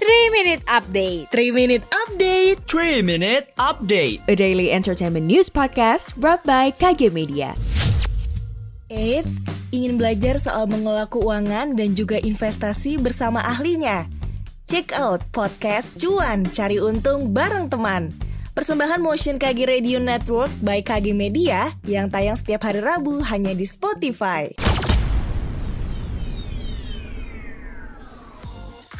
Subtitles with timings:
[0.00, 1.28] 3 Minute Update.
[1.28, 2.56] 3 Minute Update.
[2.64, 4.24] 3 Minute Update.
[4.32, 7.52] A daily entertainment news podcast brought by KG Media.
[8.88, 9.36] Eits,
[9.68, 14.08] ingin belajar soal mengelola keuangan dan juga investasi bersama ahlinya?
[14.64, 18.08] Check out podcast Cuan Cari Untung bareng teman.
[18.56, 23.68] Persembahan Motion KG Radio Network by KG Media yang tayang setiap hari Rabu hanya di
[23.68, 24.69] Spotify.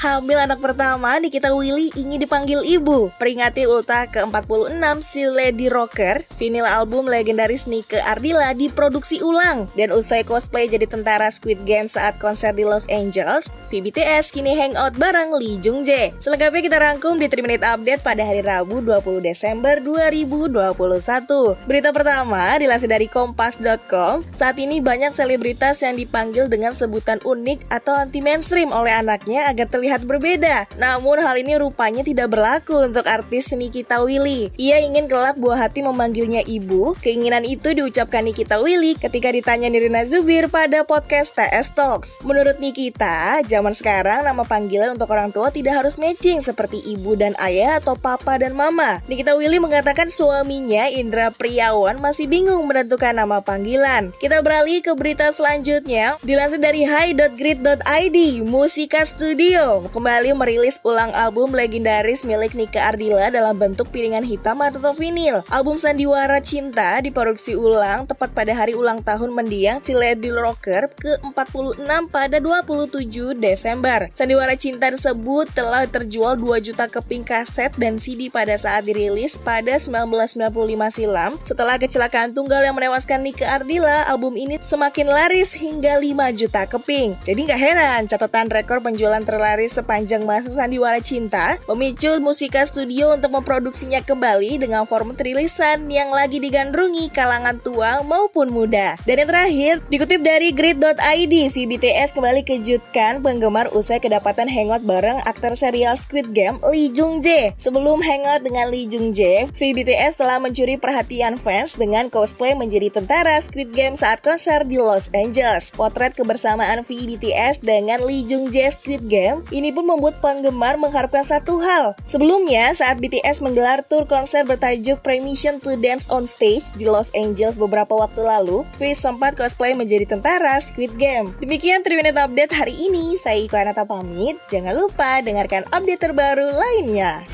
[0.00, 3.12] Hamil anak pertama Nikita Willy ingin dipanggil ibu.
[3.20, 9.68] Peringati ulta ke-46 si Lady Rocker Vinyl album legendaris Nike Ardila diproduksi ulang.
[9.76, 14.96] Dan usai cosplay jadi tentara Squid Game saat konser di Los Angeles VBTS kini hangout
[14.96, 16.16] bareng Lee Jung Jae.
[16.16, 22.56] Selengkapnya kita rangkum di 3 Minute Update pada hari Rabu 20 Desember 2021 Berita pertama
[22.56, 28.72] dilansir dari kompas.com Saat ini banyak selebritas yang dipanggil dengan sebutan unik atau anti mainstream
[28.72, 30.56] oleh anaknya agar terlihat terlihat berbeda.
[30.78, 34.54] Namun hal ini rupanya tidak berlaku untuk artis Nikita Willy.
[34.54, 36.94] Ia ingin kelak buah hati memanggilnya ibu.
[37.02, 42.22] Keinginan itu diucapkan Nikita Willy ketika ditanya Nirina Zubir pada podcast TS Talks.
[42.22, 47.34] Menurut Nikita, zaman sekarang nama panggilan untuk orang tua tidak harus matching seperti ibu dan
[47.42, 49.02] ayah atau papa dan mama.
[49.10, 54.14] Nikita Willy mengatakan suaminya Indra Priawan masih bingung menentukan nama panggilan.
[54.22, 56.14] Kita beralih ke berita selanjutnya.
[56.22, 63.88] Dilansir dari hi.grid.id, Musika Studio kembali merilis ulang album legendaris milik Nika Ardila dalam bentuk
[63.88, 65.40] piringan hitam atau vinil.
[65.48, 71.88] Album Sandiwara Cinta diproduksi ulang tepat pada hari ulang tahun mendiang si Lady Rocker ke-46
[72.12, 74.12] pada 27 Desember.
[74.12, 79.80] Sandiwara Cinta tersebut telah terjual 2 juta keping kaset dan CD pada saat dirilis pada
[79.80, 80.44] 1995
[80.92, 81.40] silam.
[81.46, 87.16] Setelah kecelakaan tunggal yang menewaskan Nika Ardila, album ini semakin laris hingga 5 juta keping.
[87.24, 93.30] Jadi nggak heran catatan rekor penjualan terlaris sepanjang masa Sandiwara Cinta memicu Musika Studio untuk
[93.38, 98.98] memproduksinya kembali dengan format rilisan yang lagi digandrungi kalangan tua maupun muda.
[99.06, 105.54] Dan yang terakhir, dikutip dari grid.id, VBTS kembali kejutkan penggemar usai kedapatan hangout bareng aktor
[105.54, 107.54] serial Squid Game Lee Jung Jae.
[107.54, 113.38] Sebelum hangout dengan Lee Jung Jae, VBTS telah mencuri perhatian fans dengan cosplay menjadi tentara
[113.38, 115.70] Squid Game saat konser di Los Angeles.
[115.70, 121.60] Potret kebersamaan VBTS dengan Lee Jung Jae Squid Game ini pun membuat penggemar mengharapkan satu
[121.60, 121.92] hal.
[122.08, 127.60] Sebelumnya, saat BTS menggelar tur konser bertajuk Permission to Dance on Stage di Los Angeles
[127.60, 131.36] beberapa waktu lalu, V sempat cosplay menjadi tentara Squid Game.
[131.38, 133.20] Demikian 3 Minute Update hari ini.
[133.20, 134.40] Saya Iko Anata pamit.
[134.48, 137.28] Jangan lupa dengarkan update terbaru lainnya.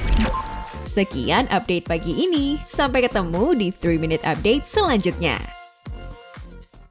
[0.86, 2.58] Sekian update pagi ini.
[2.66, 5.55] Sampai ketemu di 3 Minute Update selanjutnya.